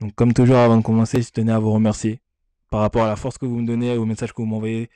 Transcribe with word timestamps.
Donc, 0.00 0.14
comme 0.14 0.32
toujours, 0.32 0.56
avant 0.56 0.76
de 0.76 0.82
commencer, 0.82 1.22
je 1.22 1.30
tenais 1.30 1.52
à 1.52 1.58
vous 1.58 1.72
remercier 1.72 2.20
par 2.70 2.80
rapport 2.80 3.02
à 3.04 3.08
la 3.08 3.16
force 3.16 3.38
que 3.38 3.46
vous 3.46 3.56
me 3.60 3.66
donnez, 3.66 3.96
aux 3.96 4.04
messages 4.04 4.32
que 4.32 4.42
vous 4.42 4.46
m'envoyez 4.46 4.90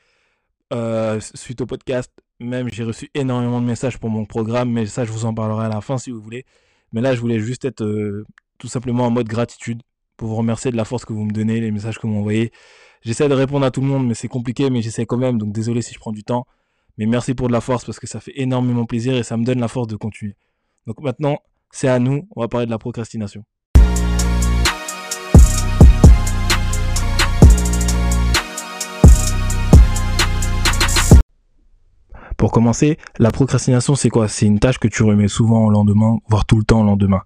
euh, 0.72 1.20
suite 1.20 1.60
au 1.60 1.66
podcast. 1.66 2.12
Même, 2.40 2.68
j'ai 2.72 2.84
reçu 2.84 3.10
énormément 3.14 3.60
de 3.60 3.66
messages 3.66 3.98
pour 3.98 4.10
mon 4.10 4.24
programme, 4.24 4.70
mais 4.70 4.86
ça, 4.86 5.04
je 5.04 5.12
vous 5.12 5.24
en 5.24 5.34
parlerai 5.34 5.66
à 5.66 5.68
la 5.68 5.80
fin 5.80 5.98
si 5.98 6.10
vous 6.10 6.20
voulez. 6.20 6.44
Mais 6.92 7.00
là, 7.00 7.14
je 7.14 7.20
voulais 7.20 7.40
juste 7.40 7.64
être 7.64 7.82
euh, 7.82 8.26
tout 8.58 8.68
simplement 8.68 9.06
en 9.06 9.10
mode 9.10 9.26
gratitude 9.26 9.82
pour 10.16 10.28
vous 10.28 10.36
remercier 10.36 10.70
de 10.70 10.76
la 10.76 10.84
force 10.84 11.04
que 11.04 11.12
vous 11.12 11.24
me 11.24 11.32
donnez, 11.32 11.60
les 11.60 11.70
messages 11.70 11.98
que 11.98 12.06
vous 12.06 12.12
m'envoyez. 12.12 12.52
J'essaie 13.02 13.28
de 13.28 13.34
répondre 13.34 13.66
à 13.66 13.70
tout 13.70 13.80
le 13.80 13.86
monde, 13.88 14.06
mais 14.06 14.14
c'est 14.14 14.28
compliqué, 14.28 14.70
mais 14.70 14.82
j'essaie 14.82 15.06
quand 15.06 15.16
même. 15.16 15.38
Donc, 15.38 15.52
désolé 15.52 15.82
si 15.82 15.94
je 15.94 15.98
prends 15.98 16.12
du 16.12 16.22
temps. 16.22 16.46
Mais 16.98 17.06
merci 17.06 17.34
pour 17.34 17.48
de 17.48 17.52
la 17.52 17.60
force 17.60 17.84
parce 17.84 17.98
que 17.98 18.06
ça 18.06 18.20
fait 18.20 18.32
énormément 18.36 18.84
plaisir 18.84 19.16
et 19.16 19.22
ça 19.22 19.36
me 19.36 19.44
donne 19.44 19.60
la 19.60 19.68
force 19.68 19.88
de 19.88 19.96
continuer. 19.96 20.36
Donc 20.86 21.00
maintenant, 21.00 21.38
c'est 21.70 21.88
à 21.88 21.98
nous. 21.98 22.28
On 22.36 22.40
va 22.40 22.48
parler 22.48 22.66
de 22.66 22.70
la 22.70 22.78
procrastination. 22.78 23.44
Pour 32.42 32.50
commencer, 32.50 32.98
la 33.20 33.30
procrastination, 33.30 33.94
c'est 33.94 34.08
quoi? 34.08 34.26
C'est 34.26 34.46
une 34.46 34.58
tâche 34.58 34.78
que 34.78 34.88
tu 34.88 35.04
remets 35.04 35.28
souvent 35.28 35.64
au 35.64 35.70
lendemain, 35.70 36.18
voire 36.26 36.44
tout 36.44 36.56
le 36.56 36.64
temps 36.64 36.80
au 36.80 36.84
lendemain. 36.84 37.22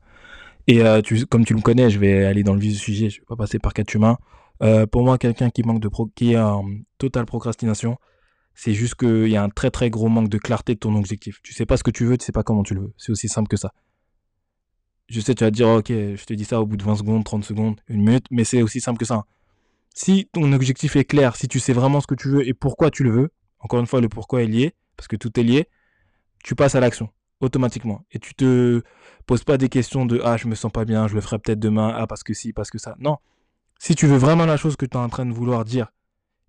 Et 0.67 0.83
euh, 0.83 1.01
comme 1.31 1.47
tu 1.47 1.55
le 1.55 1.63
connais, 1.63 1.89
je 1.89 1.99
vais 1.99 2.27
aller 2.27 2.43
dans 2.43 2.53
le 2.53 2.61
vif 2.61 2.75
du 2.75 2.79
sujet, 2.79 3.09
je 3.09 3.21
vais 3.21 3.25
pas 3.27 3.35
passer 3.35 3.59
par 3.59 3.73
quatre 3.73 3.91
chemins. 3.91 4.19
Euh, 4.63 4.87
pour 4.87 5.05
moi, 5.05 5.17
quelqu'un 5.17 5.49
qui 5.49 5.63
manque 5.63 5.81
de 5.81 5.89
qui 6.15 6.35
est 6.35 6.39
en 6.39 6.67
totale 6.99 7.25
procrastination, 7.25 7.97
c'est 8.55 8.75
juste 8.75 8.95
qu'il 8.97 9.29
y 9.29 9.39
a 9.39 9.43
un 9.43 9.49
très 9.49 9.71
très 9.71 9.89
gros 9.89 10.11
manque 10.11 10.29
de 10.29 10.37
clarté 10.37 10.75
de 10.75 10.81
ton 10.81 10.95
objectif. 10.95 11.41
Tu 11.43 11.55
sais 11.55 11.65
pas 11.65 11.79
ce 11.79 11.83
que 11.83 11.91
tu 11.91 12.05
veux, 12.05 12.19
tu 12.19 12.27
sais 12.27 12.33
pas 12.33 12.43
comment 12.43 12.63
tu 12.63 12.75
le 12.75 12.83
veux. 12.83 12.93
C'est 12.99 13.11
aussi 13.11 13.31
simple 13.31 13.49
que 13.49 13.57
ça. 13.57 13.73
Je 15.09 15.19
sais, 15.23 15.35
tu 15.35 15.45
vas 15.45 15.51
te 15.51 15.57
dire, 15.57 15.69
ok, 15.69 15.89
je 15.89 16.25
te 16.27 16.35
dis 16.35 16.45
ça 16.45 16.61
au 16.61 16.67
bout 16.67 16.77
de 16.77 16.85
20 16.85 16.97
secondes, 16.97 17.25
30 17.25 17.43
secondes, 17.43 17.81
une 17.89 18.05
minute, 18.05 18.27
mais 18.31 18.45
c'est 18.45 18.61
aussi 18.61 18.83
simple 18.83 18.99
que 18.99 19.07
ça. 19.07 19.25
Si 19.95 20.29
ton 20.31 20.53
objectif 20.53 20.95
est 20.95 21.07
clair, 21.07 21.37
si 21.37 21.49
tu 21.49 21.59
sais 21.59 21.73
vraiment 21.73 22.03
ce 22.03 22.07
que 22.07 22.15
tu 22.15 22.29
veux 22.29 22.47
et 22.47 22.53
pourquoi 22.53 22.91
tu 22.91 23.03
le 23.03 23.11
veux, 23.11 23.31
encore 23.61 23.81
une 23.81 23.87
fois, 23.87 24.03
le 24.03 24.11
pourquoi 24.11 24.43
est 24.43 24.47
lié, 24.47 24.75
parce 24.97 25.09
que 25.09 25.17
tout 25.17 25.39
est 25.39 25.43
lié, 25.43 25.69
tu 26.45 26.55
passes 26.55 26.75
à 26.75 26.81
l'action 26.81 27.11
automatiquement. 27.41 28.05
Et 28.13 28.19
tu 28.19 28.35
te 28.35 28.83
poses 29.27 29.45
pas 29.45 29.59
des 29.59 29.69
questions 29.69 30.07
de 30.07 30.21
ah 30.25 30.37
je 30.37 30.49
me 30.49 30.55
sens 30.55 30.73
pas 30.73 30.85
bien, 30.85 31.09
je 31.09 31.15
le 31.15 31.21
ferai 31.21 31.39
peut-être 31.39 31.61
demain, 31.61 31.93
ah 31.97 32.07
parce 32.07 32.23
que 32.23 32.35
si, 32.35 32.53
parce 32.53 32.71
que 32.71 32.79
ça. 32.79 32.97
Non. 32.99 33.19
Si 33.79 33.95
tu 33.95 34.07
veux 34.07 34.17
vraiment 34.17 34.47
la 34.47 34.57
chose 34.57 34.77
que 34.77 34.87
tu 34.87 34.97
es 34.97 35.01
en 35.01 35.09
train 35.09 35.27
de 35.27 35.33
vouloir 35.33 35.65
dire 35.65 35.93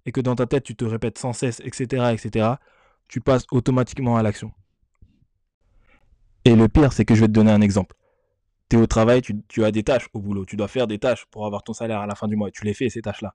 et 0.06 0.12
que 0.12 0.22
dans 0.22 0.36
ta 0.36 0.45
tête 0.45 0.64
tu 0.64 0.75
te 0.75 0.86
répètes 0.86 1.18
sans 1.18 1.34
cesse, 1.34 1.62
etc., 1.62 2.14
etc., 2.14 2.53
tu 3.08 3.22
passes 3.22 3.45
automatiquement 3.52 4.18
à 4.18 4.23
l'action. 4.23 4.52
Et 6.45 6.56
le 6.56 6.70
pire, 6.70 6.94
c'est 6.94 7.03
que 7.03 7.16
je 7.16 7.22
vais 7.22 7.28
te 7.28 7.34
donner 7.34 7.52
un 7.52 7.62
exemple. 7.62 7.95
Tu 8.70 8.78
es 8.78 8.80
au 8.80 8.88
travail, 8.88 9.22
tu, 9.22 9.36
tu, 9.48 9.66
as 9.66 9.72
des 9.72 9.84
tâches 9.84 10.08
au 10.14 10.22
boulot, 10.22 10.45
tu 10.45 10.56
dois 10.56 10.68
faire 10.68 10.88
des 10.88 11.00
tâches 11.00 11.25
pour 11.25 11.45
avoir 11.45 11.64
ton 11.64 11.73
salaire 11.73 12.00
à 12.00 12.08
la 12.08 12.16
fin 12.16 12.28
du 12.28 12.36
mois, 12.36 12.52
tu 12.52 12.64
les 12.64 12.73
fais 12.73 12.90
ces 12.90 13.02
tâches-là. 13.02 13.34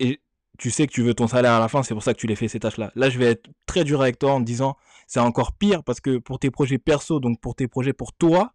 Et 0.00 0.20
tu 0.64 0.70
sais 0.70 0.86
que 0.86 0.92
tu 0.92 1.02
veux 1.02 1.12
ton 1.12 1.28
salaire 1.28 1.52
à 1.52 1.60
la 1.60 1.68
fin, 1.68 1.82
c'est 1.82 1.92
pour 1.92 2.02
ça 2.02 2.14
que 2.14 2.18
tu 2.18 2.26
les 2.26 2.36
fais 2.36 2.48
ces 2.48 2.58
tâches-là. 2.58 2.90
Là, 2.94 3.10
je 3.10 3.18
vais 3.18 3.26
être 3.32 3.50
très 3.66 3.84
dur 3.84 4.00
avec 4.00 4.18
toi 4.18 4.32
en 4.32 4.40
disant, 4.40 4.78
c'est 5.06 5.20
encore 5.20 5.52
pire 5.52 5.84
parce 5.84 6.00
que 6.00 6.16
pour 6.16 6.38
tes 6.38 6.50
projets 6.50 6.78
perso, 6.78 7.20
donc 7.20 7.38
pour 7.38 7.54
tes 7.54 7.68
projets 7.68 7.92
pour 7.92 8.14
toi, 8.14 8.54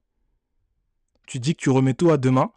tu 1.27 1.37
dis 1.37 1.53
que 1.53 1.61
tu 1.61 1.69
remets 1.69 1.93
tout 1.93 2.09
à 2.09 2.17
demain. 2.17 2.51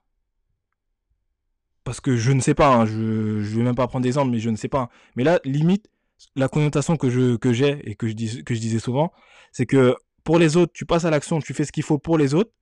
Parce 1.84 2.00
que 2.00 2.16
je 2.16 2.32
ne 2.32 2.40
sais 2.40 2.54
pas, 2.54 2.74
hein, 2.74 2.86
je 2.86 2.96
ne 2.96 3.42
vais 3.42 3.62
même 3.62 3.74
pas 3.74 3.86
prendre 3.88 4.04
d'exemple, 4.04 4.30
mais 4.30 4.38
je 4.38 4.48
ne 4.48 4.56
sais 4.56 4.68
pas. 4.68 4.88
Mais 5.16 5.22
là, 5.22 5.38
limite, 5.44 5.90
la 6.34 6.48
connotation 6.48 6.96
que 6.96 7.36
que 7.36 7.52
j'ai 7.52 7.78
et 7.84 7.94
que 7.94 8.08
je, 8.08 8.14
dis, 8.14 8.42
que 8.44 8.54
je 8.54 8.60
disais 8.60 8.78
souvent, 8.78 9.12
c'est 9.50 9.66
que 9.66 9.94
pour 10.24 10.38
les 10.38 10.56
autres, 10.56 10.72
tu 10.72 10.86
passes 10.86 11.04
à 11.04 11.10
l'action, 11.10 11.40
tu 11.40 11.52
fais 11.52 11.66
ce 11.66 11.72
qu'il 11.72 11.82
faut 11.82 11.98
pour 11.98 12.16
les 12.16 12.32
autres, 12.32 12.52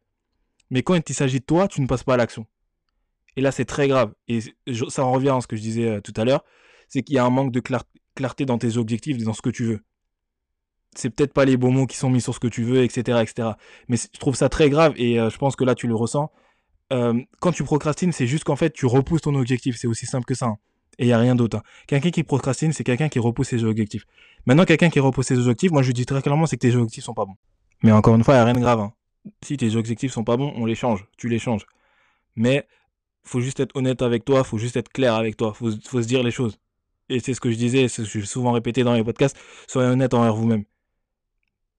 mais 0.70 0.82
quand 0.82 1.08
il 1.08 1.14
s'agit 1.14 1.38
de 1.38 1.44
toi, 1.44 1.68
tu 1.68 1.82
ne 1.82 1.86
passes 1.86 2.02
pas 2.02 2.14
à 2.14 2.16
l'action. 2.16 2.48
Et 3.36 3.42
là, 3.42 3.52
c'est 3.52 3.64
très 3.64 3.86
grave. 3.86 4.12
Et 4.26 4.40
ça 4.88 5.04
en 5.04 5.12
revient 5.12 5.28
à 5.28 5.40
ce 5.40 5.46
que 5.46 5.54
je 5.54 5.62
disais 5.62 5.86
euh, 5.86 6.00
tout 6.00 6.14
à 6.16 6.24
l'heure 6.24 6.42
c'est 6.90 7.02
qu'il 7.02 7.14
y 7.14 7.18
a 7.18 7.24
un 7.24 7.30
manque 7.30 7.52
de 7.52 7.62
clarté 8.14 8.44
dans 8.44 8.58
tes 8.58 8.76
objectifs, 8.76 9.16
dans 9.24 9.32
ce 9.32 9.40
que 9.40 9.48
tu 9.48 9.64
veux. 9.64 9.80
C'est 10.94 11.08
peut-être 11.08 11.32
pas 11.32 11.44
les 11.44 11.56
bons 11.56 11.70
mots 11.70 11.86
qui 11.86 11.96
sont 11.96 12.10
mis 12.10 12.20
sur 12.20 12.34
ce 12.34 12.40
que 12.40 12.48
tu 12.48 12.64
veux, 12.64 12.82
etc., 12.82 13.20
etc. 13.22 13.50
Mais 13.88 13.96
je 13.96 14.18
trouve 14.18 14.34
ça 14.34 14.48
très 14.48 14.68
grave 14.68 14.92
et 14.96 15.20
euh, 15.20 15.30
je 15.30 15.38
pense 15.38 15.54
que 15.54 15.64
là 15.64 15.76
tu 15.76 15.86
le 15.86 15.94
ressens. 15.94 16.30
Euh, 16.92 17.14
quand 17.38 17.52
tu 17.52 17.62
procrastines, 17.62 18.10
c'est 18.10 18.26
juste 18.26 18.42
qu'en 18.42 18.56
fait 18.56 18.72
tu 18.72 18.86
repousses 18.86 19.22
ton 19.22 19.34
objectif. 19.36 19.76
C'est 19.78 19.86
aussi 19.86 20.04
simple 20.04 20.24
que 20.24 20.34
ça. 20.34 20.46
Hein. 20.46 20.58
Et 20.98 21.04
il 21.04 21.08
y 21.08 21.12
a 21.12 21.18
rien 21.18 21.36
d'autre. 21.36 21.58
Hein. 21.58 21.62
Quelqu'un 21.86 22.10
qui 22.10 22.24
procrastine, 22.24 22.72
c'est 22.72 22.82
quelqu'un 22.82 23.08
qui 23.08 23.20
repousse 23.20 23.48
ses 23.48 23.62
objectifs. 23.62 24.04
Maintenant, 24.46 24.64
quelqu'un 24.64 24.90
qui 24.90 24.98
repousse 24.98 25.26
ses 25.26 25.38
objectifs, 25.38 25.70
moi 25.70 25.82
je 25.82 25.92
dis 25.92 26.04
très 26.06 26.20
clairement, 26.20 26.46
c'est 26.46 26.56
que 26.56 26.66
tes 26.66 26.74
objectifs 26.74 27.04
sont 27.04 27.14
pas 27.14 27.24
bons. 27.24 27.36
Mais 27.84 27.92
encore 27.92 28.16
une 28.16 28.24
fois, 28.24 28.34
il 28.34 28.38
n'y 28.38 28.42
a 28.42 28.44
rien 28.46 28.54
de 28.54 28.60
grave. 28.60 28.80
Hein. 28.80 28.92
Si 29.44 29.56
tes 29.56 29.76
objectifs 29.76 30.12
sont 30.12 30.24
pas 30.24 30.36
bons, 30.36 30.52
on 30.56 30.66
les 30.66 30.74
change. 30.74 31.06
Tu 31.16 31.28
les 31.28 31.38
changes. 31.38 31.66
Mais 32.34 32.66
faut 33.22 33.40
juste 33.40 33.60
être 33.60 33.76
honnête 33.76 34.02
avec 34.02 34.24
toi, 34.24 34.42
faut 34.42 34.58
juste 34.58 34.76
être 34.76 34.88
clair 34.88 35.14
avec 35.14 35.36
toi, 35.36 35.54
faut, 35.54 35.70
faut 35.84 36.02
se 36.02 36.08
dire 36.08 36.24
les 36.24 36.32
choses 36.32 36.58
et 37.10 37.20
c'est 37.20 37.34
ce 37.34 37.40
que 37.40 37.50
je 37.50 37.56
disais, 37.56 37.88
ce 37.88 38.02
que 38.02 38.08
j'ai 38.08 38.24
souvent 38.24 38.52
répété 38.52 38.84
dans 38.84 38.94
les 38.94 39.04
podcasts, 39.04 39.36
soyez 39.66 39.88
honnête 39.88 40.14
envers 40.14 40.34
vous-même. 40.34 40.64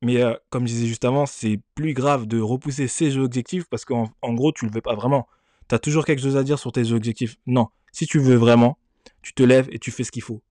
Mais 0.01 0.21
euh, 0.21 0.33
comme 0.49 0.67
je 0.67 0.73
disais 0.73 0.87
juste 0.87 1.05
avant, 1.05 1.25
c'est 1.25 1.59
plus 1.75 1.93
grave 1.93 2.25
de 2.25 2.39
repousser 2.39 2.87
ces 2.87 3.17
objectifs 3.17 3.65
parce 3.69 3.85
qu'en 3.85 4.09
gros, 4.23 4.51
tu 4.51 4.65
le 4.65 4.71
veux 4.71 4.81
pas 4.81 4.95
vraiment. 4.95 5.27
Tu 5.69 5.75
as 5.75 5.79
toujours 5.79 6.05
quelque 6.05 6.21
chose 6.21 6.37
à 6.37 6.43
dire 6.43 6.59
sur 6.59 6.71
tes 6.71 6.91
objectifs. 6.91 7.37
Non, 7.45 7.67
si 7.91 8.07
tu 8.07 8.19
veux 8.19 8.35
vraiment, 8.35 8.77
tu 9.21 9.33
te 9.33 9.43
lèves 9.43 9.67
et 9.71 9.79
tu 9.79 9.91
fais 9.91 10.03
ce 10.03 10.11
qu'il 10.11 10.23
faut. 10.23 10.41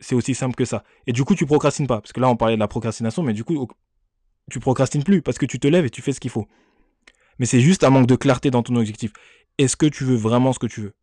C'est 0.00 0.14
aussi 0.14 0.34
simple 0.34 0.54
que 0.54 0.64
ça. 0.64 0.82
Et 1.06 1.12
du 1.12 1.24
coup, 1.24 1.34
tu 1.34 1.44
procrastines 1.44 1.86
pas. 1.86 2.00
Parce 2.00 2.12
que 2.12 2.20
là, 2.20 2.28
on 2.28 2.36
parlait 2.36 2.54
de 2.54 2.60
la 2.60 2.68
procrastination, 2.68 3.22
mais 3.22 3.34
du 3.34 3.44
coup, 3.44 3.68
tu 4.50 4.60
procrastines 4.60 5.04
plus 5.04 5.20
parce 5.20 5.36
que 5.36 5.44
tu 5.44 5.58
te 5.58 5.68
lèves 5.68 5.84
et 5.84 5.90
tu 5.90 6.00
fais 6.00 6.12
ce 6.12 6.20
qu'il 6.20 6.30
faut. 6.30 6.48
Mais 7.38 7.44
c'est 7.44 7.60
juste 7.60 7.84
un 7.84 7.90
manque 7.90 8.06
de 8.06 8.16
clarté 8.16 8.50
dans 8.50 8.62
ton 8.62 8.76
objectif. 8.76 9.12
Est-ce 9.58 9.76
que 9.76 9.86
tu 9.86 10.04
veux 10.04 10.16
vraiment 10.16 10.54
ce 10.54 10.58
que 10.58 10.66
tu 10.66 10.80
veux? 10.80 10.94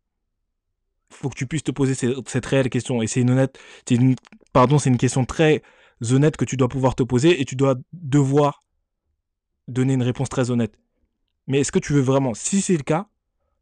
Faut 1.10 1.28
que 1.28 1.34
tu 1.34 1.46
puisses 1.46 1.64
te 1.64 1.70
poser 1.70 1.94
cette, 1.94 2.46
réelle 2.46 2.70
question. 2.70 3.02
Et 3.02 3.06
c'est 3.06 3.20
une 3.20 3.30
honnête, 3.30 3.58
c'est 3.86 3.96
une 3.96 4.96
question 4.98 5.24
très 5.24 5.62
honnête 6.10 6.36
que 6.36 6.44
tu 6.44 6.56
dois 6.56 6.68
pouvoir 6.68 6.94
te 6.94 7.02
poser 7.02 7.40
et 7.40 7.44
tu 7.44 7.56
dois 7.56 7.76
devoir 7.92 8.62
donner 9.66 9.94
une 9.94 10.02
réponse 10.02 10.28
très 10.28 10.50
honnête. 10.50 10.78
Mais 11.46 11.60
est-ce 11.60 11.72
que 11.72 11.78
tu 11.78 11.92
veux 11.92 12.00
vraiment 12.00 12.34
Si 12.34 12.60
c'est 12.60 12.76
le 12.76 12.82
cas, 12.82 13.08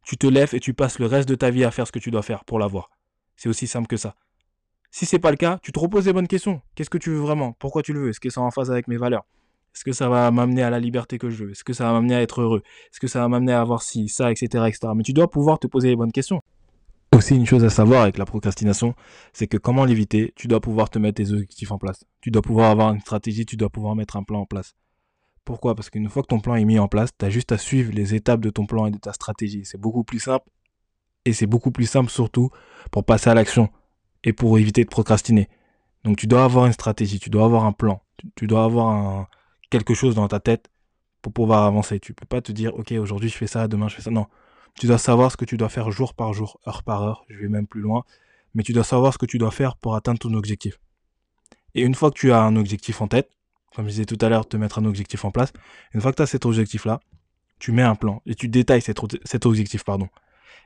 tu 0.03 0.17
te 0.17 0.27
lèves 0.27 0.53
et 0.53 0.59
tu 0.59 0.73
passes 0.73 0.99
le 0.99 1.05
reste 1.05 1.27
de 1.27 1.35
ta 1.35 1.49
vie 1.49 1.63
à 1.63 1.71
faire 1.71 1.87
ce 1.87 1.91
que 1.91 1.99
tu 1.99 2.11
dois 2.11 2.21
faire 2.21 2.45
pour 2.45 2.59
l'avoir? 2.59 2.89
C'est 3.35 3.49
aussi 3.49 3.67
simple 3.67 3.87
que 3.87 3.97
ça. 3.97 4.15
Si 4.91 5.05
c'est 5.05 5.19
pas 5.19 5.31
le 5.31 5.37
cas, 5.37 5.59
tu 5.61 5.71
te 5.71 5.79
reposes 5.79 6.05
les 6.05 6.13
bonnes 6.13 6.27
questions. 6.27 6.61
Qu'est-ce 6.75 6.89
que 6.89 6.97
tu 6.97 7.09
veux 7.11 7.19
vraiment? 7.19 7.53
Pourquoi 7.59 7.83
tu 7.83 7.93
le 7.93 8.01
veux? 8.01 8.09
Est-ce 8.09 8.19
que 8.19 8.29
c'est 8.29 8.39
en 8.39 8.51
phase 8.51 8.71
avec 8.71 8.87
mes 8.87 8.97
valeurs? 8.97 9.25
Est-ce 9.75 9.83
que 9.83 9.91
ça 9.91 10.09
va 10.09 10.31
m'amener 10.31 10.63
à 10.63 10.69
la 10.69 10.79
liberté 10.79 11.17
que 11.17 11.29
je 11.29 11.43
veux? 11.43 11.51
Est-ce 11.51 11.63
que 11.63 11.73
ça 11.73 11.85
va 11.85 11.93
m'amener 11.93 12.15
à 12.15 12.21
être 12.21 12.41
heureux? 12.41 12.63
Est-ce 12.91 12.99
que 12.99 13.07
ça 13.07 13.19
va 13.19 13.27
m'amener 13.27 13.51
à 13.53 13.61
avoir 13.61 13.83
ci, 13.83 14.07
ça, 14.09 14.31
etc., 14.31 14.63
etc. 14.67 14.79
Mais 14.95 15.03
tu 15.03 15.13
dois 15.13 15.29
pouvoir 15.29 15.59
te 15.59 15.67
poser 15.67 15.89
les 15.89 15.95
bonnes 15.95 16.11
questions. 16.11 16.41
Aussi, 17.17 17.35
une 17.35 17.47
chose 17.47 17.63
à 17.63 17.71
savoir 17.71 18.03
avec 18.03 18.19
la 18.19 18.25
procrastination, 18.25 18.93
c'est 19.33 19.47
que 19.47 19.57
comment 19.57 19.85
l'éviter, 19.85 20.33
tu 20.35 20.47
dois 20.47 20.59
pouvoir 20.59 20.91
te 20.91 20.99
mettre 20.99 21.15
tes 21.15 21.31
objectifs 21.31 21.71
en 21.71 21.79
place. 21.79 22.05
Tu 22.21 22.29
dois 22.29 22.43
pouvoir 22.43 22.69
avoir 22.69 22.93
une 22.93 22.99
stratégie, 22.99 23.43
tu 23.43 23.57
dois 23.57 23.71
pouvoir 23.71 23.95
mettre 23.95 24.17
un 24.17 24.23
plan 24.23 24.41
en 24.41 24.45
place. 24.45 24.75
Pourquoi? 25.43 25.73
Parce 25.73 25.89
qu'une 25.89 26.09
fois 26.09 26.21
que 26.21 26.27
ton 26.27 26.39
plan 26.39 26.53
est 26.53 26.63
mis 26.63 26.77
en 26.77 26.87
place, 26.87 27.09
tu 27.17 27.25
as 27.25 27.31
juste 27.31 27.51
à 27.51 27.57
suivre 27.57 27.91
les 27.91 28.13
étapes 28.13 28.41
de 28.41 28.51
ton 28.51 28.67
plan 28.67 28.85
et 28.85 28.91
de 28.91 28.99
ta 28.99 29.13
stratégie. 29.13 29.63
C'est 29.65 29.81
beaucoup 29.81 30.03
plus 30.03 30.19
simple. 30.19 30.45
Et 31.25 31.33
c'est 31.33 31.47
beaucoup 31.47 31.71
plus 31.71 31.87
simple 31.87 32.11
surtout 32.11 32.51
pour 32.91 33.03
passer 33.03 33.31
à 33.31 33.33
l'action 33.33 33.69
et 34.23 34.31
pour 34.31 34.59
éviter 34.59 34.83
de 34.83 34.89
procrastiner. 34.89 35.49
Donc 36.03 36.17
tu 36.17 36.27
dois 36.27 36.43
avoir 36.43 36.67
une 36.67 36.73
stratégie, 36.73 37.17
tu 37.19 37.31
dois 37.31 37.45
avoir 37.45 37.65
un 37.65 37.71
plan, 37.71 38.03
tu, 38.35 38.45
dois 38.45 38.63
avoir 38.63 39.27
quelque 39.71 39.95
chose 39.95 40.13
dans 40.13 40.27
ta 40.27 40.39
tête 40.39 40.69
pour 41.23 41.33
pouvoir 41.33 41.63
avancer. 41.63 41.99
Tu 41.99 42.13
peux 42.13 42.27
pas 42.27 42.41
te 42.41 42.51
dire, 42.51 42.75
ok, 42.75 42.91
aujourd'hui 42.91 43.29
je 43.29 43.37
fais 43.37 43.47
ça, 43.47 43.67
demain 43.67 43.87
je 43.87 43.95
fais 43.95 44.03
ça. 44.03 44.11
Non, 44.11 44.27
tu 44.79 44.87
dois 44.87 44.97
savoir 44.97 45.31
ce 45.31 45.37
que 45.37 45.45
tu 45.45 45.57
dois 45.57 45.69
faire 45.69 45.91
jour 45.91 46.13
par 46.13 46.33
jour, 46.33 46.59
heure 46.67 46.83
par 46.83 47.03
heure, 47.03 47.25
je 47.29 47.37
vais 47.37 47.47
même 47.47 47.67
plus 47.67 47.81
loin, 47.81 48.03
mais 48.53 48.63
tu 48.63 48.73
dois 48.73 48.83
savoir 48.83 49.13
ce 49.13 49.17
que 49.17 49.25
tu 49.25 49.37
dois 49.37 49.51
faire 49.51 49.75
pour 49.75 49.95
atteindre 49.95 50.19
ton 50.19 50.33
objectif. 50.33 50.79
Et 51.75 51.81
une 51.81 51.95
fois 51.95 52.11
que 52.11 52.17
tu 52.17 52.31
as 52.31 52.41
un 52.41 52.55
objectif 52.55 53.01
en 53.01 53.07
tête, 53.07 53.29
comme 53.75 53.85
je 53.85 53.91
disais 53.91 54.05
tout 54.05 54.17
à 54.21 54.29
l'heure, 54.29 54.47
te 54.47 54.57
mettre 54.57 54.79
un 54.79 54.85
objectif 54.85 55.25
en 55.25 55.31
place, 55.31 55.51
une 55.93 56.01
fois 56.01 56.11
que 56.11 56.17
tu 56.17 56.21
as 56.23 56.27
cet 56.27 56.45
objectif-là, 56.45 56.99
tu 57.59 57.71
mets 57.71 57.83
un 57.83 57.95
plan 57.95 58.21
et 58.25 58.35
tu 58.35 58.47
détailles 58.47 58.81
cet, 58.81 59.45
objectif. 59.45 59.83
pardon. 59.83 60.09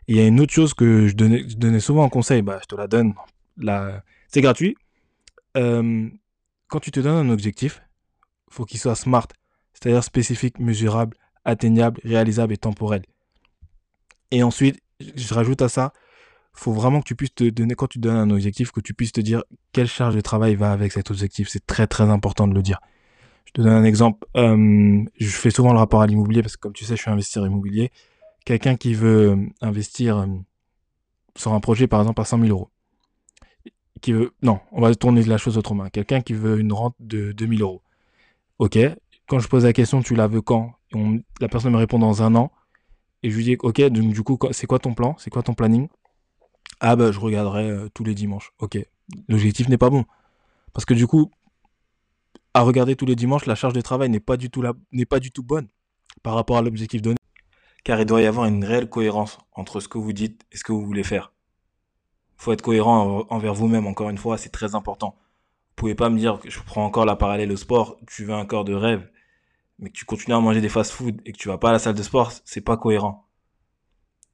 Il 0.07 0.15
y 0.15 0.19
a 0.19 0.27
une 0.27 0.39
autre 0.39 0.53
chose 0.53 0.73
que 0.73 1.07
je 1.07 1.15
donnais, 1.15 1.79
souvent 1.79 2.03
en 2.03 2.09
conseil, 2.09 2.41
bah, 2.41 2.59
je 2.61 2.67
te 2.67 2.75
la 2.75 2.87
donne, 2.87 3.13
c'est 4.27 4.41
gratuit. 4.41 4.75
Euh, 5.57 6.09
quand 6.67 6.79
tu 6.79 6.91
te 6.91 6.99
donnes 6.99 7.27
un 7.27 7.29
objectif, 7.29 7.81
faut 8.49 8.65
qu'il 8.65 8.79
soit 8.79 8.95
smart, 8.95 9.27
c'est-à-dire 9.73 10.03
spécifique, 10.03 10.59
mesurable, 10.59 11.17
atteignable, 11.45 11.99
réalisable 12.03 12.53
et 12.53 12.57
temporel. 12.57 13.03
Et 14.31 14.43
ensuite, 14.43 14.79
je 14.99 15.33
rajoute 15.33 15.61
à 15.61 15.69
ça, 15.69 15.93
faut 16.53 16.73
vraiment 16.73 17.01
que 17.01 17.07
tu 17.07 17.15
puisses 17.15 17.33
te 17.33 17.49
donner, 17.49 17.75
quand 17.75 17.87
tu 17.87 17.99
donnes 17.99 18.17
un 18.17 18.29
objectif, 18.29 18.71
que 18.71 18.81
tu 18.81 18.93
puisses 18.93 19.11
te 19.11 19.21
dire 19.21 19.43
quelle 19.71 19.87
charge 19.87 20.15
de 20.15 20.21
travail 20.21 20.55
va 20.55 20.71
avec 20.71 20.91
cet 20.91 21.11
objectif. 21.11 21.49
C'est 21.49 21.65
très 21.65 21.87
très 21.87 22.03
important 22.03 22.47
de 22.47 22.53
le 22.53 22.61
dire. 22.61 22.79
Je 23.45 23.53
te 23.53 23.61
donne 23.61 23.73
un 23.73 23.83
exemple. 23.83 24.27
Euh, 24.37 25.03
je 25.19 25.29
fais 25.29 25.49
souvent 25.49 25.73
le 25.73 25.79
rapport 25.79 26.01
à 26.01 26.07
l'immobilier 26.07 26.41
parce 26.41 26.55
que 26.55 26.61
comme 26.61 26.73
tu 26.73 26.85
sais, 26.85 26.95
je 26.95 27.01
suis 27.01 27.11
investisseur 27.11 27.45
immobilier. 27.45 27.91
Quelqu'un 28.45 28.75
qui 28.75 28.93
veut 28.93 29.37
investir 29.61 30.17
euh, 30.17 30.27
sur 31.35 31.53
un 31.53 31.59
projet, 31.59 31.87
par 31.87 32.01
exemple, 32.01 32.21
à 32.21 32.25
100 32.25 32.39
000 32.39 32.49
euros. 32.49 32.69
Qui 34.01 34.13
veut, 34.13 34.33
non, 34.41 34.59
on 34.71 34.81
va 34.81 34.93
tourner 34.95 35.23
la 35.23 35.37
chose 35.37 35.57
autrement. 35.57 35.87
Quelqu'un 35.89 36.21
qui 36.21 36.33
veut 36.33 36.59
une 36.59 36.73
rente 36.73 36.95
de 36.99 37.33
2000 37.33 37.61
euros. 37.61 37.81
Ok. 38.59 38.77
Quand 39.27 39.39
je 39.39 39.47
pose 39.47 39.63
la 39.63 39.73
question, 39.73 40.01
tu 40.01 40.15
la 40.15 40.27
veux 40.27 40.41
quand? 40.41 40.73
La 41.39 41.47
personne 41.47 41.71
me 41.71 41.77
répond 41.77 41.99
dans 41.99 42.23
un 42.23 42.35
an 42.35 42.51
Et 43.23 43.29
je 43.29 43.37
lui 43.37 43.43
dis, 43.43 43.57
ok, 43.59 43.81
donc 43.89 44.13
du 44.13 44.23
coup, 44.23 44.37
c'est 44.51 44.67
quoi 44.67 44.79
ton 44.79 44.93
plan? 44.93 45.15
C'est 45.19 45.29
quoi 45.29 45.43
ton 45.43 45.53
planning? 45.53 45.87
Ah 46.79 46.95
bah 46.95 47.11
je 47.11 47.19
regarderai 47.19 47.69
euh, 47.69 47.89
tous 47.93 48.03
les 48.03 48.15
dimanches. 48.15 48.51
Ok. 48.59 48.77
L'objectif 49.27 49.69
n'est 49.69 49.77
pas 49.77 49.89
bon. 49.89 50.05
Parce 50.73 50.85
que 50.85 50.93
du 50.93 51.05
coup, 51.05 51.29
à 52.53 52.61
regarder 52.61 52.95
tous 52.95 53.05
les 53.05 53.15
dimanches, 53.15 53.45
la 53.45 53.55
charge 53.55 53.73
de 53.73 53.81
travail 53.81 54.09
n'est 54.09 54.19
pas 54.19 54.37
du 54.37 54.49
tout 54.49 54.63
n'est 54.91 55.05
pas 55.05 55.19
du 55.19 55.31
tout 55.31 55.43
bonne 55.43 55.67
par 56.23 56.33
rapport 56.33 56.57
à 56.57 56.61
l'objectif 56.61 57.01
donné. 57.01 57.17
Car 57.83 57.99
il 57.99 58.05
doit 58.05 58.21
y 58.21 58.25
avoir 58.25 58.47
une 58.47 58.63
réelle 58.63 58.89
cohérence 58.89 59.37
entre 59.53 59.79
ce 59.79 59.87
que 59.87 59.97
vous 59.97 60.13
dites 60.13 60.45
et 60.51 60.57
ce 60.57 60.63
que 60.63 60.71
vous 60.71 60.85
voulez 60.85 61.03
faire. 61.03 61.33
Faut 62.37 62.51
être 62.51 62.61
cohérent 62.61 63.25
envers 63.29 63.53
vous-même, 63.53 63.85
encore 63.85 64.09
une 64.09 64.17
fois, 64.17 64.37
c'est 64.37 64.49
très 64.49 64.73
important. 64.73 65.15
Vous 65.69 65.75
pouvez 65.75 65.95
pas 65.95 66.09
me 66.09 66.17
dire 66.17 66.39
que 66.39 66.49
je 66.49 66.59
prends 66.61 66.85
encore 66.85 67.05
la 67.05 67.15
parallèle 67.15 67.51
au 67.51 67.57
sport, 67.57 67.97
tu 68.07 68.25
veux 68.25 68.33
un 68.33 68.45
corps 68.45 68.65
de 68.65 68.73
rêve, 68.73 69.09
mais 69.81 69.89
que 69.89 69.97
tu 69.97 70.05
continues 70.05 70.35
à 70.35 70.39
manger 70.39 70.61
des 70.61 70.69
fast-food 70.69 71.19
et 71.25 71.33
que 71.33 71.37
tu 71.37 71.47
vas 71.47 71.57
pas 71.57 71.69
à 71.69 71.71
la 71.73 71.79
salle 71.79 71.95
de 71.95 72.03
sport, 72.03 72.31
c'est 72.45 72.61
pas 72.61 72.77
cohérent. 72.77 73.27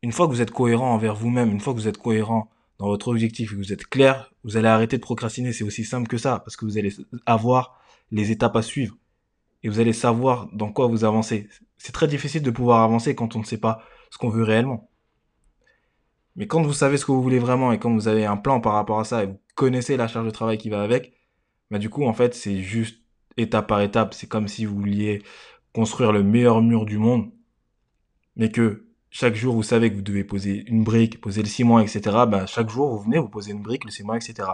Une 0.03 0.11
fois 0.11 0.27
que 0.27 0.31
vous 0.31 0.41
êtes 0.41 0.51
cohérent 0.51 0.93
envers 0.93 1.15
vous-même, 1.15 1.49
une 1.49 1.61
fois 1.61 1.73
que 1.73 1.79
vous 1.79 1.87
êtes 1.87 1.97
cohérent 1.97 2.51
dans 2.77 2.87
votre 2.87 3.07
objectif 3.07 3.51
et 3.51 3.55
que 3.55 3.59
vous 3.59 3.73
êtes 3.73 3.87
clair, 3.87 4.31
vous 4.43 4.57
allez 4.57 4.67
arrêter 4.67 4.97
de 4.97 5.01
procrastiner. 5.01 5.53
C'est 5.53 5.63
aussi 5.63 5.83
simple 5.83 6.07
que 6.07 6.17
ça, 6.17 6.39
parce 6.39 6.55
que 6.55 6.65
vous 6.65 6.77
allez 6.77 6.93
avoir 7.25 7.79
les 8.11 8.29
étapes 8.29 8.55
à 8.55 8.61
suivre 8.61 8.95
et 9.63 9.69
vous 9.69 9.79
allez 9.79 9.93
savoir 9.93 10.49
dans 10.53 10.71
quoi 10.71 10.87
vous 10.87 11.03
avancez. 11.03 11.49
C'est 11.77 11.93
très 11.93 12.07
difficile 12.07 12.43
de 12.43 12.51
pouvoir 12.51 12.83
avancer 12.83 13.15
quand 13.15 13.35
on 13.35 13.39
ne 13.39 13.45
sait 13.45 13.57
pas 13.57 13.81
ce 14.11 14.17
qu'on 14.17 14.29
veut 14.29 14.43
réellement. 14.43 14.89
Mais 16.35 16.45
quand 16.45 16.61
vous 16.61 16.73
savez 16.73 16.97
ce 16.97 17.05
que 17.05 17.11
vous 17.11 17.23
voulez 17.23 17.39
vraiment 17.39 17.71
et 17.71 17.79
quand 17.79 17.91
vous 17.91 18.07
avez 18.07 18.25
un 18.25 18.37
plan 18.37 18.61
par 18.61 18.73
rapport 18.73 18.99
à 18.99 19.03
ça 19.05 19.23
et 19.23 19.27
vous 19.27 19.39
connaissez 19.55 19.97
la 19.97 20.07
charge 20.07 20.25
de 20.25 20.31
travail 20.31 20.59
qui 20.59 20.69
va 20.69 20.83
avec, 20.83 21.13
bah 21.71 21.79
du 21.79 21.89
coup 21.89 22.05
en 22.05 22.13
fait 22.13 22.35
c'est 22.35 22.61
juste 22.61 23.01
étape 23.37 23.67
par 23.67 23.81
étape. 23.81 24.13
C'est 24.13 24.27
comme 24.27 24.47
si 24.47 24.65
vous 24.65 24.75
vouliez 24.75 25.23
construire 25.73 26.11
le 26.11 26.23
meilleur 26.23 26.61
mur 26.61 26.85
du 26.85 26.97
monde, 26.97 27.29
mais 28.35 28.51
que 28.51 28.85
chaque 29.09 29.35
jour 29.35 29.55
vous 29.55 29.63
savez 29.63 29.89
que 29.89 29.95
vous 29.95 30.01
devez 30.01 30.23
poser 30.23 30.63
une 30.67 30.83
brique, 30.83 31.21
poser 31.21 31.41
le 31.41 31.47
ciment, 31.47 31.79
etc. 31.79 32.01
Bah 32.27 32.45
chaque 32.45 32.69
jour 32.69 32.89
vous 32.95 33.03
venez, 33.03 33.19
vous 33.19 33.29
posez 33.29 33.51
une 33.51 33.61
brique, 33.61 33.85
le 33.85 33.91
ciment, 33.91 34.15
etc. 34.15 34.49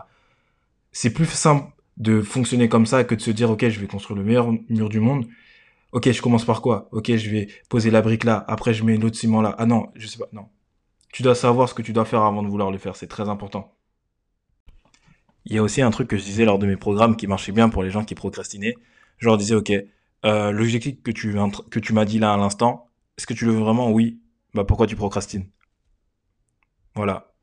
C'est 0.91 1.11
plus 1.13 1.25
simple 1.25 1.71
de 1.97 2.21
fonctionner 2.21 2.69
comme 2.69 2.85
ça 2.85 3.03
que 3.03 3.15
de 3.15 3.21
se 3.21 3.31
dire 3.31 3.49
ok 3.51 3.67
je 3.69 3.79
vais 3.79 3.87
construire 3.87 4.17
le 4.17 4.25
meilleur 4.25 4.51
mur 4.69 4.89
du 4.89 4.99
monde. 4.99 5.25
Ok 5.91 6.11
je 6.11 6.21
commence 6.21 6.45
par 6.45 6.61
quoi? 6.61 6.89
Ok 6.91 7.15
je 7.15 7.29
vais 7.29 7.47
poser 7.69 7.91
la 7.91 8.01
brique 8.01 8.23
là, 8.23 8.43
après 8.47 8.73
je 8.73 8.83
mets 8.83 8.97
l'autre 8.97 9.17
ciment 9.17 9.41
là. 9.41 9.55
Ah 9.57 9.65
non, 9.65 9.89
je 9.95 10.07
sais 10.07 10.17
pas, 10.17 10.27
non. 10.33 10.47
Tu 11.11 11.23
dois 11.23 11.35
savoir 11.35 11.69
ce 11.69 11.73
que 11.73 11.81
tu 11.83 11.93
dois 11.93 12.05
faire 12.05 12.23
avant 12.23 12.43
de 12.43 12.47
vouloir 12.47 12.71
le 12.71 12.77
faire, 12.77 12.95
c'est 12.95 13.07
très 13.07 13.29
important. 13.29 13.73
Il 15.45 15.55
y 15.55 15.57
a 15.57 15.63
aussi 15.63 15.81
un 15.81 15.91
truc 15.91 16.07
que 16.07 16.17
je 16.17 16.23
disais 16.23 16.45
lors 16.45 16.59
de 16.59 16.65
mes 16.65 16.77
programmes 16.77 17.15
qui 17.15 17.27
marchait 17.27 17.51
bien 17.51 17.69
pour 17.69 17.83
les 17.83 17.89
gens 17.89 18.05
qui 18.05 18.15
procrastinaient. 18.15 18.75
Je 19.17 19.27
leur 19.27 19.37
disais, 19.37 19.55
ok, 19.55 19.71
euh, 20.25 20.51
l'objectif 20.51 21.01
que 21.03 21.11
tu, 21.11 21.35
que 21.69 21.79
tu 21.79 21.93
m'as 21.93 22.05
dit 22.05 22.19
là 22.19 22.33
à 22.33 22.37
l'instant, 22.37 22.87
est-ce 23.17 23.27
que 23.27 23.33
tu 23.33 23.45
le 23.45 23.51
veux 23.51 23.59
vraiment? 23.59 23.91
Oui. 23.91 24.19
Bah 24.53 24.63
pourquoi 24.63 24.87
tu 24.87 24.95
procrastines? 24.95 25.49
Voilà. 26.95 27.33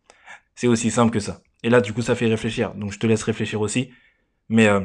C'est 0.55 0.67
aussi 0.67 0.91
simple 0.91 1.13
que 1.13 1.21
ça. 1.21 1.43
Et 1.63 1.71
là, 1.71 1.81
du 1.81 1.93
coup, 1.93 2.03
ça 2.03 2.15
fait 2.15 2.27
réfléchir. 2.27 2.75
Donc 2.75 2.93
je 2.93 2.99
te 2.99 3.07
laisse 3.07 3.23
réfléchir 3.23 3.61
aussi. 3.61 3.91
Mais 4.49 4.67
euh, 4.67 4.81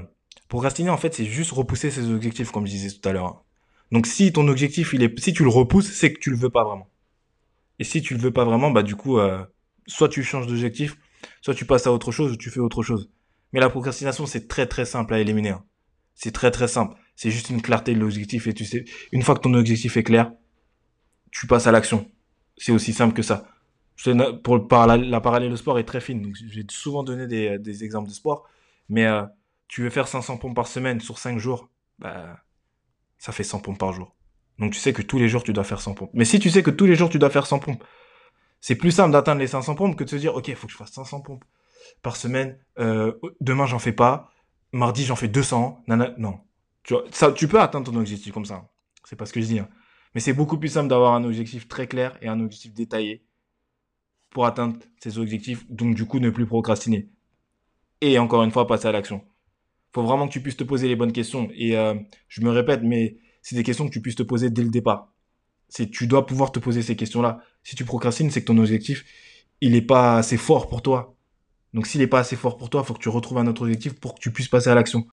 procrastiner, 0.47 0.89
en 0.89 0.97
fait, 0.97 1.13
c'est 1.13 1.25
juste 1.25 1.51
repousser 1.51 1.91
ses 1.91 2.09
objectifs, 2.09 2.51
comme 2.51 2.65
je 2.65 2.71
disais 2.71 2.97
tout 2.97 3.07
à 3.07 3.13
l'heure. 3.13 3.43
Donc 3.91 4.07
si 4.07 4.33
ton 4.33 4.47
objectif, 4.47 4.93
il 4.93 5.03
est, 5.03 5.19
si 5.19 5.33
tu 5.33 5.43
le 5.43 5.49
repousses, 5.49 5.91
c'est 5.91 6.11
que 6.11 6.19
tu 6.19 6.31
le 6.31 6.37
veux 6.37 6.49
pas 6.49 6.63
vraiment. 6.63 6.89
Et 7.79 7.83
si 7.83 8.01
tu 8.01 8.13
le 8.13 8.19
veux 8.19 8.31
pas 8.31 8.45
vraiment, 8.45 8.71
bah 8.71 8.83
du 8.83 8.95
coup, 8.95 9.19
euh, 9.19 9.43
soit 9.85 10.09
tu 10.09 10.23
changes 10.23 10.47
d'objectif, 10.47 10.97
soit 11.41 11.53
tu 11.53 11.65
passes 11.65 11.87
à 11.87 11.91
autre 11.91 12.11
chose 12.11 12.31
ou 12.31 12.35
tu 12.37 12.49
fais 12.49 12.59
autre 12.59 12.83
chose. 12.83 13.09
Mais 13.53 13.59
la 13.59 13.69
procrastination, 13.69 14.25
c'est 14.25 14.47
très 14.47 14.67
très 14.67 14.85
simple 14.85 15.13
à 15.13 15.19
éliminer. 15.19 15.49
Hein. 15.49 15.63
C'est 16.13 16.31
très 16.31 16.51
très 16.51 16.67
simple. 16.67 16.95
C'est 17.15 17.31
juste 17.31 17.49
une 17.49 17.61
clarté 17.61 17.93
de 17.93 17.99
l'objectif 17.99 18.47
et 18.47 18.53
tu 18.53 18.65
sais, 18.65 18.85
une 19.11 19.21
fois 19.21 19.35
que 19.35 19.41
ton 19.41 19.53
objectif 19.53 19.95
est 19.97 20.03
clair, 20.03 20.31
tu 21.31 21.47
passes 21.47 21.67
à 21.67 21.71
l'action. 21.71 22.09
C'est 22.57 22.71
aussi 22.71 22.93
simple 22.93 23.13
que 23.13 23.21
ça. 23.21 23.47
Pour 24.43 24.67
la, 24.71 24.97
la 24.97 25.21
parallèle 25.21 25.51
au 25.51 25.55
sport 25.55 25.79
est 25.79 25.83
très 25.85 26.01
fine. 26.01 26.33
J'ai 26.49 26.65
souvent 26.69 27.03
donné 27.03 27.27
des, 27.27 27.57
des, 27.59 27.83
exemples 27.83 28.09
de 28.09 28.13
sport, 28.13 28.47
mais 28.89 29.05
euh, 29.05 29.23
tu 29.67 29.83
veux 29.83 29.89
faire 29.89 30.07
500 30.07 30.37
pompes 30.37 30.55
par 30.55 30.67
semaine 30.67 30.99
sur 30.99 31.17
5 31.17 31.37
jours, 31.37 31.69
bah 31.99 32.39
ça 33.17 33.31
fait 33.31 33.43
100 33.43 33.59
pompes 33.59 33.79
par 33.79 33.93
jour. 33.93 34.15
Donc 34.59 34.73
tu 34.73 34.79
sais 34.79 34.93
que 34.93 35.01
tous 35.01 35.17
les 35.17 35.29
jours 35.29 35.43
tu 35.43 35.53
dois 35.53 35.63
faire 35.63 35.81
100 35.81 35.93
pompes. 35.93 36.11
Mais 36.13 36.25
si 36.25 36.39
tu 36.39 36.49
sais 36.49 36.63
que 36.63 36.71
tous 36.71 36.85
les 36.85 36.95
jours 36.95 37.09
tu 37.09 37.19
dois 37.19 37.29
faire 37.29 37.45
100 37.45 37.59
pompes, 37.59 37.83
c'est 38.65 38.73
plus 38.73 38.89
simple 38.89 39.11
d'atteindre 39.11 39.41
les 39.41 39.47
500 39.47 39.75
pompes 39.75 39.95
que 39.95 40.03
de 40.03 40.09
se 40.09 40.15
dire 40.15 40.33
ok, 40.33 40.47
il 40.47 40.55
faut 40.55 40.65
que 40.65 40.73
je 40.73 40.77
fasse 40.77 40.91
500 40.91 41.21
pompes 41.21 41.45
par 42.01 42.15
semaine. 42.15 42.57
Euh, 42.79 43.13
demain 43.39 43.67
j'en 43.67 43.77
fais 43.77 43.91
pas. 43.91 44.31
Mardi 44.71 45.05
j'en 45.05 45.15
fais 45.15 45.27
200. 45.27 45.83
non. 46.17 46.39
Tu, 46.81 46.95
vois, 46.95 47.03
ça, 47.11 47.31
tu 47.31 47.47
peux 47.47 47.61
atteindre 47.61 47.91
ton 47.91 47.95
objectif 47.99 48.33
comme 48.33 48.45
ça. 48.45 48.67
C'est 49.03 49.15
pas 49.15 49.27
ce 49.27 49.33
que 49.33 49.39
je 49.39 49.45
dis. 49.45 49.59
Hein. 49.59 49.69
Mais 50.15 50.19
c'est 50.19 50.33
beaucoup 50.33 50.57
plus 50.57 50.69
simple 50.69 50.87
d'avoir 50.87 51.13
un 51.13 51.23
objectif 51.25 51.67
très 51.67 51.85
clair 51.85 52.17
et 52.23 52.27
un 52.27 52.39
objectif 52.39 52.73
détaillé 52.73 53.23
pour 54.31 54.47
atteindre 54.47 54.79
ces 54.97 55.19
objectifs. 55.19 55.69
Donc 55.69 55.93
du 55.93 56.07
coup 56.07 56.17
ne 56.17 56.31
plus 56.31 56.47
procrastiner. 56.47 57.11
Et 58.01 58.17
encore 58.17 58.41
une 58.41 58.51
fois 58.51 58.65
passer 58.65 58.87
à 58.87 58.91
l'action. 58.91 59.23
Faut 59.93 60.01
vraiment 60.01 60.27
que 60.27 60.33
tu 60.33 60.41
puisses 60.41 60.57
te 60.57 60.63
poser 60.63 60.87
les 60.87 60.95
bonnes 60.95 61.13
questions. 61.13 61.49
Et 61.53 61.77
euh, 61.77 61.93
je 62.29 62.41
me 62.41 62.49
répète, 62.49 62.81
mais 62.81 63.19
c'est 63.43 63.55
des 63.55 63.63
questions 63.63 63.85
que 63.85 63.93
tu 63.93 64.01
puisses 64.01 64.15
te 64.15 64.23
poser 64.23 64.49
dès 64.49 64.63
le 64.63 64.69
départ. 64.69 65.13
Tu 65.91 66.07
dois 66.07 66.25
pouvoir 66.25 66.51
te 66.51 66.59
poser 66.59 66.81
ces 66.81 66.95
questions-là. 66.95 67.39
Si 67.63 67.75
tu 67.75 67.85
procrastines, 67.85 68.31
c'est 68.31 68.41
que 68.41 68.45
ton 68.45 68.57
objectif, 68.57 69.05
il 69.61 69.73
n'est 69.73 69.81
pas 69.81 70.17
assez 70.17 70.37
fort 70.37 70.67
pour 70.69 70.81
toi. 70.81 71.15
Donc 71.73 71.87
s'il 71.87 71.99
n'est 71.99 72.07
pas 72.07 72.19
assez 72.19 72.37
fort 72.37 72.57
pour 72.57 72.69
toi, 72.69 72.81
il 72.83 72.87
faut 72.87 72.93
que 72.93 73.01
tu 73.01 73.09
retrouves 73.09 73.37
un 73.37 73.47
autre 73.47 73.63
objectif 73.63 73.99
pour 73.99 74.15
que 74.15 74.19
tu 74.21 74.31
puisses 74.31 74.47
passer 74.47 74.69
à 74.69 74.75
l'action. 74.75 75.05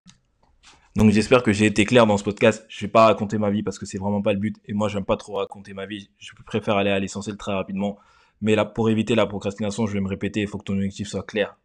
Donc 0.95 1.11
j'espère 1.11 1.43
que 1.43 1.51
j'ai 1.51 1.65
été 1.65 1.85
clair 1.85 2.05
dans 2.05 2.17
ce 2.17 2.23
podcast. 2.23 2.65
Je 2.69 2.85
vais 2.85 2.91
pas 2.91 3.05
raconter 3.05 3.37
ma 3.37 3.49
vie 3.49 3.63
parce 3.63 3.79
que 3.79 3.85
c'est 3.85 3.97
vraiment 3.97 4.21
pas 4.21 4.31
le 4.31 4.39
but. 4.39 4.55
Et 4.65 4.73
moi, 4.73 4.87
j'aime 4.87 5.05
pas 5.05 5.17
trop 5.17 5.33
raconter 5.33 5.73
ma 5.73 5.85
vie. 5.85 6.09
Je 6.19 6.31
préfère 6.45 6.77
aller 6.77 6.91
à 6.91 6.99
l'essentiel 6.99 7.35
très 7.35 7.53
rapidement. 7.53 7.97
Mais 8.41 8.55
là, 8.55 8.63
pour 8.63 8.89
éviter 8.89 9.15
la 9.15 9.25
procrastination, 9.25 9.87
je 9.87 9.93
vais 9.93 10.01
me 10.01 10.07
répéter. 10.07 10.41
Il 10.41 10.47
faut 10.47 10.57
que 10.57 10.63
ton 10.63 10.75
objectif 10.75 11.07
soit 11.07 11.23
clair. 11.23 11.57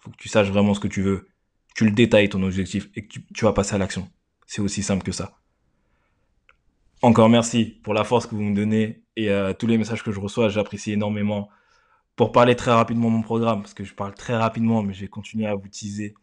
Il 0.00 0.04
faut 0.04 0.10
que 0.10 0.16
tu 0.16 0.28
saches 0.28 0.48
vraiment 0.48 0.74
ce 0.74 0.80
que 0.80 0.88
tu 0.88 1.02
veux. 1.02 1.28
Tu 1.74 1.84
le 1.84 1.90
détailles 1.90 2.28
ton 2.28 2.42
objectif 2.42 2.88
et 2.94 3.06
que 3.06 3.08
tu, 3.08 3.26
tu 3.34 3.44
vas 3.44 3.52
passer 3.52 3.74
à 3.74 3.78
l'action. 3.78 4.08
C'est 4.46 4.62
aussi 4.62 4.82
simple 4.82 5.04
que 5.04 5.12
ça. 5.12 5.36
Encore 7.04 7.28
merci 7.28 7.66
pour 7.82 7.92
la 7.92 8.02
force 8.02 8.26
que 8.26 8.34
vous 8.34 8.40
me 8.40 8.54
donnez 8.54 9.04
et 9.16 9.28
euh, 9.28 9.52
tous 9.52 9.66
les 9.66 9.76
messages 9.76 10.02
que 10.02 10.10
je 10.10 10.18
reçois, 10.18 10.48
j'apprécie 10.48 10.92
énormément. 10.92 11.50
Pour 12.16 12.32
parler 12.32 12.56
très 12.56 12.70
rapidement 12.70 13.08
de 13.08 13.16
mon 13.16 13.20
programme, 13.20 13.60
parce 13.60 13.74
que 13.74 13.84
je 13.84 13.92
parle 13.92 14.14
très 14.14 14.34
rapidement, 14.34 14.82
mais 14.82 14.94
je 14.94 15.02
vais 15.02 15.08
continuer 15.08 15.46
à 15.46 15.54
vous 15.54 15.68
teaser. 15.68 16.14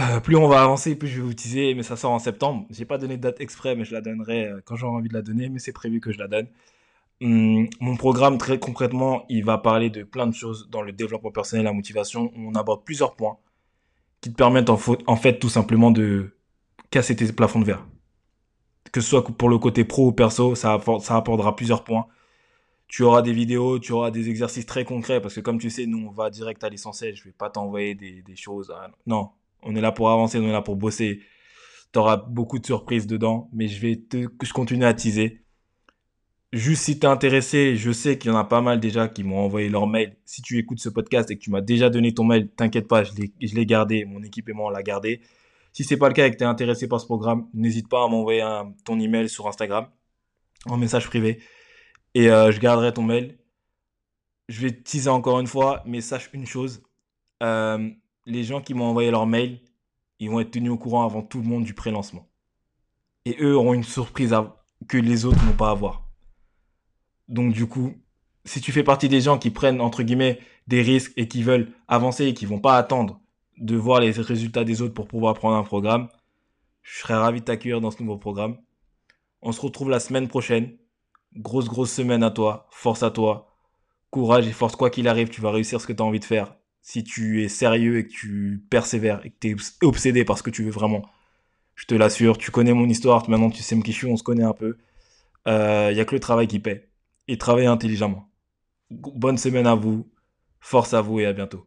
Euh, 0.00 0.18
plus 0.18 0.34
on 0.34 0.48
va 0.48 0.64
avancer, 0.64 0.96
plus 0.96 1.06
je 1.06 1.20
vais 1.20 1.28
vous 1.28 1.34
teaser, 1.34 1.74
mais 1.76 1.84
ça 1.84 1.94
sort 1.94 2.10
en 2.10 2.18
septembre. 2.18 2.66
J'ai 2.70 2.84
pas 2.84 2.98
donné 2.98 3.16
de 3.16 3.22
date 3.22 3.40
exprès, 3.40 3.76
mais 3.76 3.84
je 3.84 3.92
la 3.92 4.00
donnerai 4.00 4.46
euh, 4.46 4.60
quand 4.64 4.74
j'aurai 4.74 4.96
envie 4.96 5.08
de 5.08 5.14
la 5.14 5.22
donner, 5.22 5.48
mais 5.48 5.60
c'est 5.60 5.70
prévu 5.70 6.00
que 6.00 6.10
je 6.10 6.18
la 6.18 6.26
donne. 6.26 6.48
Hum, 7.20 7.68
mon 7.78 7.96
programme, 7.96 8.38
très 8.38 8.58
concrètement, 8.58 9.24
il 9.28 9.44
va 9.44 9.58
parler 9.58 9.90
de 9.90 10.02
plein 10.02 10.26
de 10.26 10.34
choses 10.34 10.70
dans 10.70 10.82
le 10.82 10.90
développement 10.90 11.30
personnel, 11.30 11.66
la 11.66 11.72
motivation. 11.72 12.32
On 12.34 12.56
aborde 12.56 12.84
plusieurs 12.84 13.14
points 13.14 13.38
qui 14.22 14.32
te 14.32 14.36
permettent 14.36 14.70
en, 14.70 14.80
en 15.06 15.16
fait 15.16 15.38
tout 15.38 15.48
simplement 15.48 15.92
de 15.92 16.36
casser 16.90 17.14
tes 17.14 17.32
plafonds 17.32 17.60
de 17.60 17.66
verre 17.66 17.86
que 18.92 19.00
ce 19.00 19.08
soit 19.08 19.24
pour 19.24 19.48
le 19.48 19.58
côté 19.58 19.84
pro 19.84 20.08
ou 20.08 20.12
perso, 20.12 20.54
ça, 20.54 20.78
ça 21.00 21.16
apportera 21.16 21.56
plusieurs 21.56 21.82
points. 21.82 22.06
Tu 22.88 23.02
auras 23.02 23.22
des 23.22 23.32
vidéos, 23.32 23.78
tu 23.78 23.92
auras 23.92 24.10
des 24.10 24.28
exercices 24.28 24.66
très 24.66 24.84
concrets, 24.84 25.20
parce 25.22 25.34
que 25.34 25.40
comme 25.40 25.58
tu 25.58 25.70
sais, 25.70 25.86
nous, 25.86 26.06
on 26.06 26.10
va 26.10 26.28
direct 26.28 26.62
à 26.62 26.68
l'essentiel. 26.68 27.16
Je 27.16 27.24
vais 27.24 27.32
pas 27.32 27.48
t'envoyer 27.48 27.94
des, 27.94 28.36
choses. 28.36 28.72
Non, 29.06 29.30
on 29.62 29.74
est 29.74 29.80
là 29.80 29.92
pour 29.92 30.10
avancer, 30.10 30.38
on 30.38 30.46
est 30.46 30.52
là 30.52 30.60
pour 30.60 30.76
bosser. 30.76 31.22
Tu 31.94 31.98
auras 31.98 32.18
beaucoup 32.18 32.58
de 32.58 32.66
surprises 32.66 33.06
dedans, 33.06 33.48
mais 33.52 33.66
je 33.66 33.80
vais 33.80 33.96
te, 33.96 34.28
je 34.42 34.52
continue 34.52 34.84
à 34.84 34.92
teaser. 34.92 35.40
Juste 36.52 36.82
si 36.82 36.98
tu 36.98 37.06
es 37.06 37.08
intéressé, 37.08 37.76
je 37.76 37.92
sais 37.92 38.18
qu'il 38.18 38.30
y 38.30 38.34
en 38.34 38.36
a 38.36 38.44
pas 38.44 38.60
mal 38.60 38.78
déjà 38.78 39.08
qui 39.08 39.24
m'ont 39.24 39.38
envoyé 39.38 39.70
leur 39.70 39.86
mail. 39.86 40.16
Si 40.26 40.42
tu 40.42 40.58
écoutes 40.58 40.80
ce 40.80 40.90
podcast 40.90 41.30
et 41.30 41.38
que 41.38 41.42
tu 41.42 41.50
m'as 41.50 41.62
déjà 41.62 41.88
donné 41.88 42.12
ton 42.12 42.24
mail, 42.24 42.50
t'inquiète 42.50 42.88
pas, 42.88 43.04
je 43.04 43.12
l'ai 43.14 43.66
gardé, 43.66 44.04
mon 44.04 44.22
équipe 44.22 44.50
et 44.50 44.52
moi 44.52 44.66
on 44.66 44.70
l'a 44.70 44.82
gardé. 44.82 45.22
Si 45.72 45.84
c'est 45.84 45.96
pas 45.96 46.08
le 46.08 46.14
cas 46.14 46.26
et 46.26 46.30
que 46.30 46.36
tu 46.36 46.44
es 46.44 46.46
intéressé 46.46 46.88
par 46.88 47.00
ce 47.00 47.06
programme, 47.06 47.48
n'hésite 47.54 47.88
pas 47.88 48.04
à 48.04 48.08
m'envoyer 48.08 48.44
ton 48.84 48.98
email 49.00 49.28
sur 49.28 49.48
Instagram 49.48 49.88
en 50.66 50.76
message 50.76 51.06
privé 51.06 51.42
et 52.14 52.30
euh, 52.30 52.52
je 52.52 52.60
garderai 52.60 52.92
ton 52.92 53.02
mail. 53.02 53.38
Je 54.48 54.60
vais 54.60 54.72
teaser 54.72 55.08
encore 55.08 55.40
une 55.40 55.46
fois, 55.46 55.82
mais 55.86 56.00
sache 56.00 56.28
une 56.32 56.46
chose 56.46 56.82
euh, 57.42 57.90
les 58.26 58.44
gens 58.44 58.60
qui 58.60 58.74
m'ont 58.74 58.84
envoyé 58.84 59.10
leur 59.10 59.26
mail, 59.26 59.60
ils 60.20 60.30
vont 60.30 60.40
être 60.40 60.52
tenus 60.52 60.70
au 60.70 60.78
courant 60.78 61.04
avant 61.04 61.22
tout 61.22 61.38
le 61.38 61.48
monde 61.48 61.64
du 61.64 61.74
pré-lancement. 61.74 62.28
Et 63.24 63.36
eux 63.40 63.56
auront 63.56 63.74
une 63.74 63.84
surprise 63.84 64.34
que 64.88 64.98
les 64.98 65.24
autres 65.24 65.44
n'ont 65.44 65.56
pas 65.56 65.68
à 65.68 65.72
avoir. 65.72 66.08
Donc 67.28 67.52
du 67.52 67.66
coup, 67.66 67.94
si 68.44 68.60
tu 68.60 68.72
fais 68.72 68.84
partie 68.84 69.08
des 69.08 69.20
gens 69.20 69.38
qui 69.38 69.50
prennent 69.50 69.80
entre 69.80 70.02
guillemets 70.02 70.38
des 70.66 70.82
risques 70.82 71.12
et 71.16 71.28
qui 71.28 71.42
veulent 71.42 71.72
avancer 71.88 72.26
et 72.26 72.34
qui 72.34 72.46
vont 72.46 72.60
pas 72.60 72.76
attendre 72.76 73.20
de 73.62 73.76
voir 73.76 74.00
les 74.00 74.10
résultats 74.10 74.64
des 74.64 74.82
autres 74.82 74.92
pour 74.92 75.06
pouvoir 75.06 75.34
prendre 75.34 75.56
un 75.56 75.62
programme. 75.62 76.08
Je 76.82 76.98
serais 76.98 77.14
ravi 77.14 77.40
de 77.40 77.44
t'accueillir 77.44 77.80
dans 77.80 77.92
ce 77.92 78.02
nouveau 78.02 78.18
programme. 78.18 78.58
On 79.40 79.52
se 79.52 79.60
retrouve 79.60 79.88
la 79.88 80.00
semaine 80.00 80.28
prochaine. 80.28 80.76
Grosse, 81.36 81.68
grosse 81.68 81.92
semaine 81.92 82.24
à 82.24 82.30
toi. 82.30 82.66
Force 82.70 83.04
à 83.04 83.10
toi. 83.10 83.54
Courage 84.10 84.48
et 84.48 84.52
force, 84.52 84.74
quoi 84.76 84.90
qu'il 84.90 85.08
arrive, 85.08 85.28
tu 85.28 85.40
vas 85.40 85.52
réussir 85.52 85.80
ce 85.80 85.86
que 85.86 85.92
tu 85.92 86.02
as 86.02 86.04
envie 86.04 86.18
de 86.18 86.24
faire. 86.24 86.56
Si 86.82 87.04
tu 87.04 87.44
es 87.44 87.48
sérieux 87.48 87.98
et 87.98 88.06
que 88.06 88.12
tu 88.12 88.66
persévères 88.68 89.24
et 89.24 89.30
que 89.30 89.36
tu 89.40 89.50
es 89.52 89.86
obsédé 89.86 90.24
par 90.24 90.36
ce 90.36 90.42
que 90.42 90.50
tu 90.50 90.64
veux 90.64 90.70
vraiment, 90.70 91.02
je 91.76 91.86
te 91.86 91.94
l'assure, 91.94 92.36
tu 92.38 92.50
connais 92.50 92.74
mon 92.74 92.88
histoire, 92.88 93.28
maintenant 93.30 93.48
tu 93.48 93.62
sais 93.62 93.76
me 93.76 93.82
qui 93.82 93.92
je 93.92 93.98
suis, 93.98 94.06
on 94.08 94.16
se 94.16 94.24
connaît 94.24 94.42
un 94.42 94.52
peu. 94.52 94.76
Il 95.46 95.52
euh, 95.52 95.92
y 95.92 96.00
a 96.00 96.04
que 96.04 96.14
le 96.14 96.20
travail 96.20 96.48
qui 96.48 96.58
paie. 96.58 96.90
et 97.28 97.38
travaillez 97.38 97.68
intelligemment. 97.68 98.28
Bonne 98.90 99.38
semaine 99.38 99.66
à 99.66 99.76
vous, 99.76 100.10
force 100.60 100.92
à 100.94 101.00
vous 101.00 101.20
et 101.20 101.26
à 101.26 101.32
bientôt. 101.32 101.66